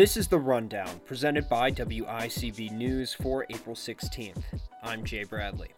[0.00, 4.42] This is the rundown presented by WICB News for April 16th.
[4.82, 5.72] I'm Jay Bradley.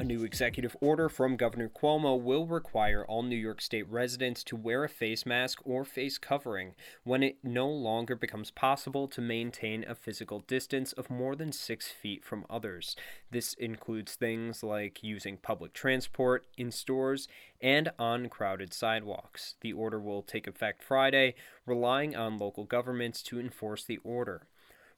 [0.00, 4.56] A new executive order from Governor Cuomo will require all New York State residents to
[4.56, 6.74] wear a face mask or face covering
[7.04, 11.90] when it no longer becomes possible to maintain a physical distance of more than six
[11.90, 12.96] feet from others.
[13.30, 17.28] This includes things like using public transport, in stores,
[17.60, 19.56] and on crowded sidewalks.
[19.60, 21.34] The order will take effect Friday,
[21.66, 24.46] relying on local governments to enforce the order.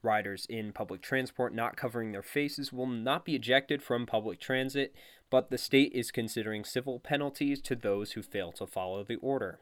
[0.03, 4.95] Riders in public transport not covering their faces will not be ejected from public transit,
[5.31, 9.61] but the state is considering civil penalties to those who fail to follow the order.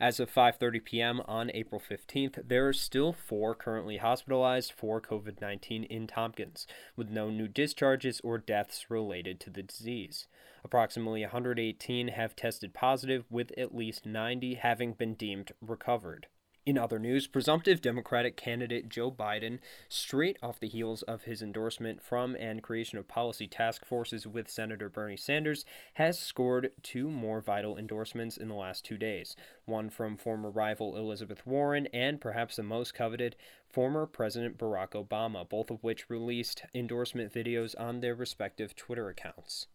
[0.00, 1.20] As of 5:30 p.m.
[1.26, 7.30] on April 15th, there are still 4 currently hospitalized for COVID-19 in Tompkins, with no
[7.30, 10.28] new discharges or deaths related to the disease.
[10.62, 16.28] Approximately 118 have tested positive, with at least 90 having been deemed recovered.
[16.68, 22.02] In other news, presumptive Democratic candidate Joe Biden, straight off the heels of his endorsement
[22.02, 27.40] from and creation of policy task forces with Senator Bernie Sanders, has scored two more
[27.40, 32.56] vital endorsements in the last two days one from former rival Elizabeth Warren and perhaps
[32.56, 33.34] the most coveted,
[33.66, 39.68] former President Barack Obama, both of which released endorsement videos on their respective Twitter accounts.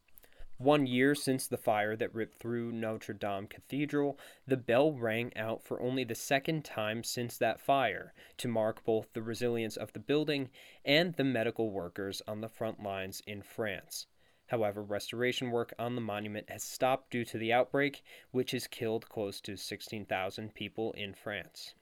[0.64, 5.62] One year since the fire that ripped through Notre Dame Cathedral, the bell rang out
[5.62, 10.00] for only the second time since that fire to mark both the resilience of the
[10.00, 10.50] building
[10.86, 14.08] and the medical workers on the front lines in France.
[14.48, 19.10] However, restoration work on the monument has stopped due to the outbreak, which has killed
[19.10, 21.76] close to 16,000 people in France.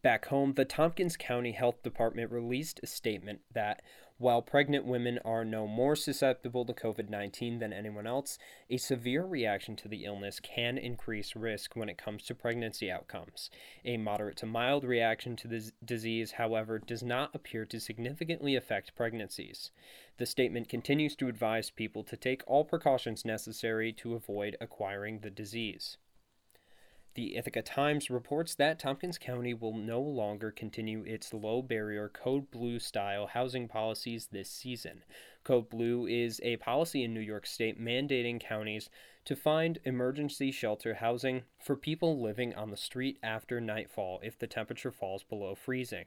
[0.00, 3.82] Back home, the Tompkins County Health Department released a statement that
[4.16, 8.38] while pregnant women are no more susceptible to COVID 19 than anyone else,
[8.70, 13.50] a severe reaction to the illness can increase risk when it comes to pregnancy outcomes.
[13.84, 18.94] A moderate to mild reaction to the disease, however, does not appear to significantly affect
[18.94, 19.72] pregnancies.
[20.18, 25.30] The statement continues to advise people to take all precautions necessary to avoid acquiring the
[25.30, 25.96] disease.
[27.18, 32.48] The Ithaca Times reports that Tompkins County will no longer continue its low barrier Code
[32.52, 35.02] Blue style housing policies this season.
[35.48, 38.90] Code Blue is a policy in New York State mandating counties
[39.24, 44.46] to find emergency shelter housing for people living on the street after nightfall if the
[44.46, 46.04] temperature falls below freezing.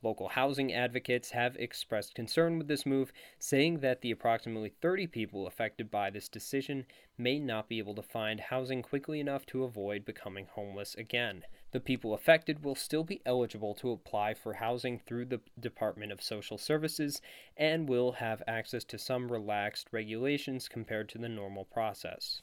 [0.00, 5.48] Local housing advocates have expressed concern with this move, saying that the approximately 30 people
[5.48, 6.86] affected by this decision
[7.18, 11.42] may not be able to find housing quickly enough to avoid becoming homeless again.
[11.74, 16.22] The people affected will still be eligible to apply for housing through the Department of
[16.22, 17.20] Social Services
[17.56, 22.42] and will have access to some relaxed regulations compared to the normal process.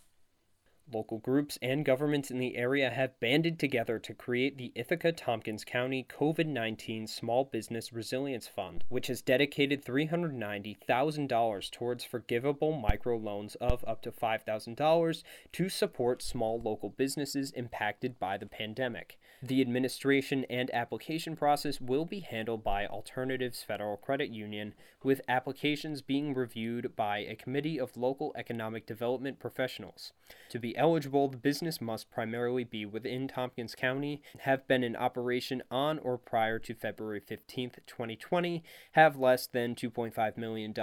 [0.93, 5.63] Local groups and governments in the area have banded together to create the Ithaca Tompkins
[5.63, 13.85] County COVID 19 Small Business Resilience Fund, which has dedicated $390,000 towards forgivable microloans of
[13.87, 19.17] up to $5,000 to support small local businesses impacted by the pandemic.
[19.41, 24.73] The administration and application process will be handled by Alternatives Federal Credit Union,
[25.03, 30.11] with applications being reviewed by a committee of local economic development professionals.
[30.49, 35.61] To be eligible, the business must primarily be within Tompkins County, have been in operation
[35.69, 40.73] on or prior to February 15, 2020, have less than $2.5 million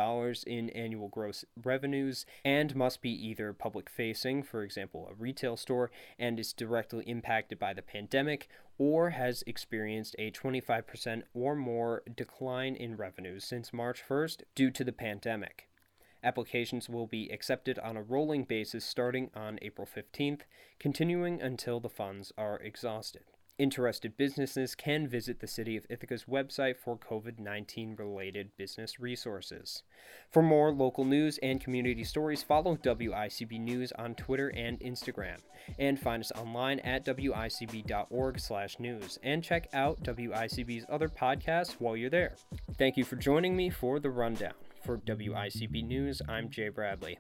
[0.47, 5.91] in annual gross revenues, and must be either public facing, for example, a retail store,
[6.17, 8.49] and is directly impacted by the pandemic,
[8.79, 14.85] or has experienced a 25% or more decline in revenues since March 1st due to
[14.85, 15.69] the pandemic.
[16.23, 20.41] Applications will be accepted on a rolling basis starting on April 15th,
[20.79, 23.25] continuing until the funds are exhausted.
[23.59, 29.83] Interested businesses can visit the City of Ithaca's website for COVID 19 related business resources.
[30.31, 35.39] For more local news and community stories, follow WICB News on Twitter and Instagram,
[35.77, 42.11] and find us online at wicb.org/slash news, and check out WICB's other podcasts while you're
[42.11, 42.37] there.
[42.77, 44.55] Thank you for joining me for the rundown.
[44.89, 47.19] For WICB News, I'm Jay Bradley.